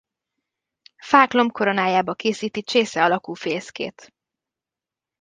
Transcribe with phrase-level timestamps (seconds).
[0.97, 4.13] Fák lombkoronájába készíti csésze alakú fészkét.